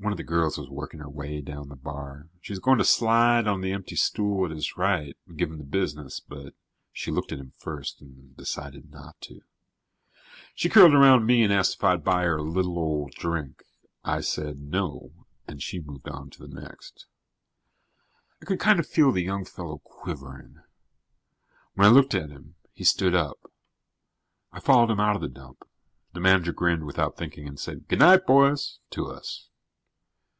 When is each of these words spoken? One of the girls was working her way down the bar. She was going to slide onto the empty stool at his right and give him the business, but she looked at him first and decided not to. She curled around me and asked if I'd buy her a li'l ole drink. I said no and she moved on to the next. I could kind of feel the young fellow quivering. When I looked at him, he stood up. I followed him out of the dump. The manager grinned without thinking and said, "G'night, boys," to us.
One 0.00 0.12
of 0.12 0.16
the 0.16 0.22
girls 0.22 0.56
was 0.56 0.70
working 0.70 1.00
her 1.00 1.08
way 1.10 1.40
down 1.40 1.70
the 1.70 1.74
bar. 1.74 2.28
She 2.40 2.52
was 2.52 2.60
going 2.60 2.78
to 2.78 2.84
slide 2.84 3.48
onto 3.48 3.62
the 3.62 3.72
empty 3.72 3.96
stool 3.96 4.44
at 4.44 4.52
his 4.52 4.76
right 4.76 5.16
and 5.26 5.36
give 5.36 5.50
him 5.50 5.58
the 5.58 5.64
business, 5.64 6.20
but 6.20 6.54
she 6.92 7.10
looked 7.10 7.32
at 7.32 7.40
him 7.40 7.52
first 7.58 8.00
and 8.00 8.36
decided 8.36 8.92
not 8.92 9.20
to. 9.22 9.40
She 10.54 10.68
curled 10.68 10.94
around 10.94 11.26
me 11.26 11.42
and 11.42 11.52
asked 11.52 11.74
if 11.78 11.82
I'd 11.82 12.04
buy 12.04 12.22
her 12.22 12.36
a 12.36 12.44
li'l 12.44 12.78
ole 12.78 13.10
drink. 13.16 13.64
I 14.04 14.20
said 14.20 14.60
no 14.60 15.26
and 15.48 15.60
she 15.60 15.80
moved 15.80 16.08
on 16.08 16.30
to 16.30 16.46
the 16.46 16.60
next. 16.60 17.06
I 18.40 18.44
could 18.44 18.60
kind 18.60 18.78
of 18.78 18.86
feel 18.86 19.10
the 19.10 19.24
young 19.24 19.44
fellow 19.44 19.78
quivering. 19.82 20.60
When 21.74 21.88
I 21.88 21.90
looked 21.90 22.14
at 22.14 22.30
him, 22.30 22.54
he 22.72 22.84
stood 22.84 23.16
up. 23.16 23.50
I 24.52 24.60
followed 24.60 24.92
him 24.92 25.00
out 25.00 25.16
of 25.16 25.22
the 25.22 25.28
dump. 25.28 25.64
The 26.12 26.20
manager 26.20 26.52
grinned 26.52 26.86
without 26.86 27.16
thinking 27.16 27.48
and 27.48 27.58
said, 27.58 27.88
"G'night, 27.88 28.26
boys," 28.26 28.78
to 28.90 29.06
us. 29.06 29.46